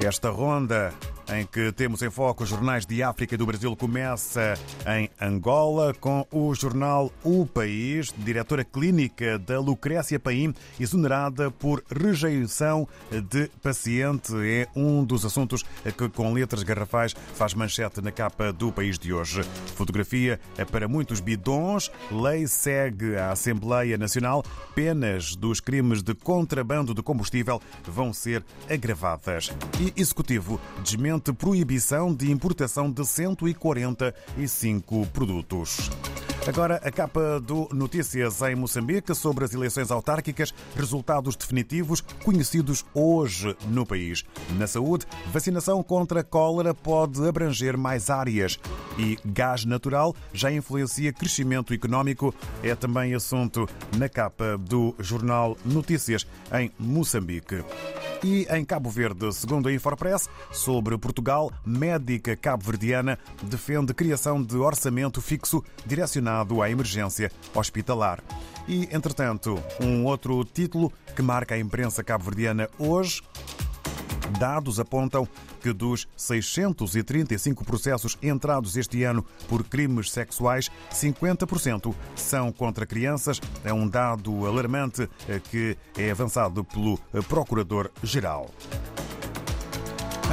Esta 0.00 0.30
ronda 0.30 0.92
em 1.32 1.46
que 1.46 1.72
temos 1.72 2.02
em 2.02 2.10
foco 2.10 2.44
os 2.44 2.48
jornais 2.48 2.86
de 2.86 3.02
África 3.02 3.34
e 3.34 3.38
do 3.38 3.46
Brasil 3.46 3.74
começa 3.76 4.54
em 4.86 5.10
Angola 5.20 5.92
com 5.94 6.26
o 6.32 6.54
jornal 6.54 7.12
O 7.22 7.46
País, 7.46 8.12
diretora 8.16 8.64
clínica 8.64 9.38
da 9.38 9.60
Lucrécia 9.60 10.18
Paim, 10.18 10.54
exonerada 10.80 11.50
por 11.50 11.82
rejeição 11.90 12.88
de 13.30 13.48
paciente. 13.62 14.32
É 14.36 14.66
um 14.74 15.04
dos 15.04 15.24
assuntos 15.24 15.64
que 15.96 16.08
com 16.08 16.32
letras 16.32 16.62
garrafais 16.62 17.14
faz 17.34 17.54
manchete 17.54 18.00
na 18.00 18.10
capa 18.10 18.52
do 18.52 18.72
País 18.72 18.98
de 18.98 19.12
hoje. 19.12 19.42
Fotografia 19.74 20.40
é 20.56 20.64
para 20.64 20.88
muitos 20.88 21.20
bidons, 21.20 21.90
lei 22.10 22.46
segue 22.46 23.16
a 23.16 23.32
Assembleia 23.32 23.98
Nacional, 23.98 24.44
penas 24.74 25.36
dos 25.36 25.60
crimes 25.60 26.02
de 26.02 26.14
contrabando 26.14 26.94
de 26.94 27.02
combustível 27.02 27.60
vão 27.84 28.12
ser 28.12 28.44
agravadas. 28.70 29.52
E 29.80 29.92
Executivo 30.00 30.60
desmente 30.82 31.17
proibição 31.20 32.14
de 32.14 32.30
importação 32.30 32.90
de 32.90 33.04
145 33.04 35.06
produtos. 35.08 35.90
Agora, 36.46 36.80
a 36.82 36.90
capa 36.90 37.38
do 37.40 37.68
Notícias 37.72 38.40
em 38.40 38.54
Moçambique 38.54 39.14
sobre 39.14 39.44
as 39.44 39.52
eleições 39.52 39.90
autárquicas, 39.90 40.54
resultados 40.74 41.36
definitivos 41.36 42.00
conhecidos 42.24 42.86
hoje 42.94 43.54
no 43.68 43.84
país. 43.84 44.24
Na 44.56 44.66
saúde, 44.66 45.04
vacinação 45.30 45.82
contra 45.82 46.20
a 46.20 46.24
cólera 46.24 46.72
pode 46.72 47.22
abranger 47.26 47.76
mais 47.76 48.08
áreas. 48.08 48.58
E 48.96 49.18
gás 49.26 49.66
natural 49.66 50.16
já 50.32 50.50
influencia 50.50 51.12
crescimento 51.12 51.74
económico. 51.74 52.34
É 52.62 52.74
também 52.74 53.14
assunto 53.14 53.68
na 53.98 54.08
capa 54.08 54.56
do 54.56 54.94
jornal 54.98 55.54
Notícias 55.66 56.26
em 56.50 56.70
Moçambique. 56.78 57.62
E 58.22 58.46
em 58.50 58.64
Cabo 58.64 58.90
Verde, 58.90 59.32
segundo 59.32 59.68
a 59.68 59.72
Infopress, 59.72 60.28
sobre 60.50 60.98
Portugal, 60.98 61.52
médica 61.64 62.34
cabo-verdiana 62.34 63.16
defende 63.44 63.94
criação 63.94 64.42
de 64.42 64.56
orçamento 64.56 65.22
fixo 65.22 65.62
direcionado 65.86 66.60
à 66.60 66.68
emergência 66.68 67.30
hospitalar. 67.54 68.20
E, 68.66 68.88
entretanto, 68.90 69.62
um 69.80 70.04
outro 70.04 70.44
título 70.44 70.92
que 71.14 71.22
marca 71.22 71.54
a 71.54 71.58
imprensa 71.58 72.02
cabo-verdiana 72.02 72.68
hoje. 72.76 73.22
Dados 74.38 74.78
apontam 74.78 75.26
que 75.60 75.72
dos 75.72 76.08
635 76.16 77.64
processos 77.64 78.18
entrados 78.22 78.76
este 78.76 79.02
ano 79.04 79.24
por 79.48 79.64
crimes 79.64 80.10
sexuais, 80.10 80.70
50% 80.92 81.94
são 82.14 82.52
contra 82.52 82.86
crianças. 82.86 83.40
É 83.64 83.72
um 83.72 83.88
dado 83.88 84.46
alarmante 84.46 85.08
que 85.50 85.76
é 85.96 86.10
avançado 86.10 86.64
pelo 86.64 86.98
Procurador-Geral. 87.28 88.50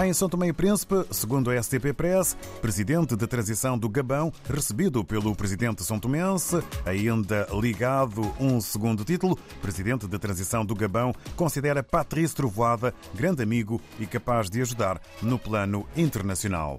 Em 0.03 0.11
São 0.11 0.27
Tomé 0.27 0.49
e 0.49 0.53
Príncipe, 0.53 1.05
segundo 1.09 1.49
a 1.49 1.63
STP 1.63 1.93
Press, 1.93 2.35
presidente 2.61 3.15
de 3.15 3.25
transição 3.25 3.77
do 3.77 3.87
Gabão, 3.87 4.29
recebido 4.43 5.05
pelo 5.05 5.33
presidente 5.33 5.85
são 5.85 5.97
tomense, 5.97 6.61
ainda 6.85 7.47
ligado 7.53 8.21
um 8.37 8.59
segundo 8.59 9.05
título, 9.05 9.39
presidente 9.61 10.05
de 10.05 10.19
transição 10.19 10.65
do 10.65 10.75
Gabão, 10.75 11.13
considera 11.37 11.81
Patrício 11.81 12.35
Trovoada 12.35 12.93
grande 13.13 13.41
amigo 13.41 13.81
e 13.97 14.05
capaz 14.05 14.49
de 14.49 14.61
ajudar 14.61 15.01
no 15.21 15.39
plano 15.39 15.87
internacional. 15.95 16.77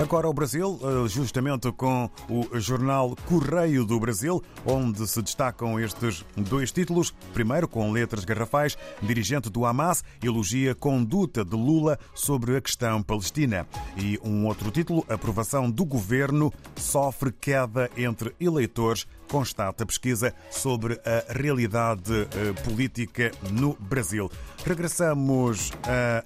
Agora 0.00 0.28
o 0.28 0.32
Brasil, 0.32 0.78
justamente 1.08 1.72
com 1.72 2.08
o 2.28 2.58
jornal 2.60 3.16
Correio 3.26 3.84
do 3.84 3.98
Brasil, 3.98 4.40
onde 4.64 5.04
se 5.08 5.20
destacam 5.20 5.78
estes 5.78 6.24
dois 6.36 6.70
títulos. 6.70 7.12
Primeiro, 7.34 7.66
com 7.66 7.90
letras 7.90 8.24
garrafais, 8.24 8.78
dirigente 9.02 9.50
do 9.50 9.66
Hamas 9.66 10.04
elogia 10.22 10.72
conduta 10.72 11.44
de 11.44 11.56
Lula 11.56 11.98
sobre 12.14 12.56
a 12.56 12.60
questão 12.60 13.02
palestina. 13.02 13.66
E 13.96 14.20
um 14.22 14.46
outro 14.46 14.70
título, 14.70 15.04
aprovação 15.08 15.68
do 15.68 15.84
governo 15.84 16.52
sofre 16.76 17.32
queda 17.32 17.90
entre 17.96 18.32
eleitores 18.38 19.04
constata 19.28 19.84
a 19.84 19.86
pesquisa 19.86 20.34
sobre 20.50 20.98
a 21.04 21.38
realidade 21.38 22.26
política 22.64 23.30
no 23.50 23.74
Brasil. 23.78 24.30
Regressamos 24.64 25.70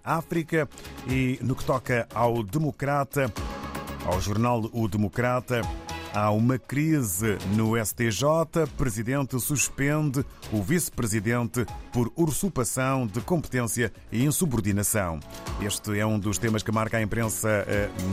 à 0.05 0.19
África 0.19 0.69
e 1.09 1.37
no 1.43 1.56
que 1.56 1.65
toca 1.65 2.06
ao 2.15 2.44
democrata, 2.44 3.32
ao 4.05 4.21
jornal 4.21 4.69
O 4.73 4.89
Democrata, 4.89 5.63
Há 6.15 6.31
uma 6.31 6.59
crise 6.59 7.39
no 7.56 7.73
STJ. 7.83 8.67
Presidente 8.77 9.41
suspende 9.41 10.23
o 10.53 10.62
vice-presidente 10.62 11.65
por 11.91 12.12
usurpação 12.15 13.06
de 13.06 13.23
competência 13.23 13.91
e 14.11 14.23
insubordinação. 14.23 15.21
Este 15.62 15.99
é 15.99 16.05
um 16.05 16.19
dos 16.19 16.37
temas 16.37 16.62
que 16.62 16.71
marca 16.71 16.99
a 16.99 17.03
imprensa 17.03 17.67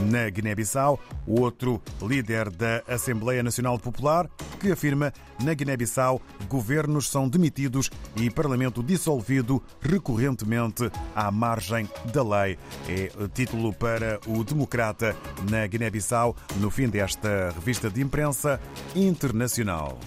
na 0.09 0.29
Guiné-Bissau. 0.29 0.97
O 1.27 1.41
outro, 1.41 1.81
líder 2.01 2.49
da 2.49 2.81
Assembleia 2.87 3.43
Nacional 3.43 3.77
Popular, 3.77 4.29
que 4.61 4.71
afirma 4.71 5.11
na 5.43 5.53
Guiné-Bissau 5.53 6.21
governos 6.47 7.09
são 7.09 7.27
demitidos 7.27 7.89
e 8.15 8.29
parlamento 8.29 8.81
dissolvido 8.81 9.61
recorrentemente 9.81 10.89
à 11.13 11.29
margem 11.31 11.89
da 12.13 12.23
lei. 12.23 12.57
É 12.87 13.11
título 13.33 13.73
para 13.73 14.21
o 14.25 14.41
Democrata 14.43 15.15
na 15.49 15.67
Guiné-Bissau 15.67 16.33
no 16.61 16.69
fim 16.69 16.87
desta 16.87 17.51
revista 17.55 17.88
de 17.89 18.01
imprensa 18.01 18.59
internacional. 18.95 19.97